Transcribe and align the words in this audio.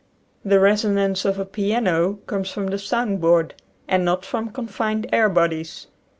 The 0.43 0.59
resonance 0.59 1.25
of 1.25 1.37
a 1.37 1.45
piano 1.45 2.17
comes 2.25 2.49
from 2.49 2.65
the 2.65 2.79
sound 2.79 3.21
board 3.21 3.53
and 3.87 4.03
not 4.03 4.25
from 4.25 4.49
confined 4.49 5.05
air 5.13 5.29
bodies. 5.29 5.85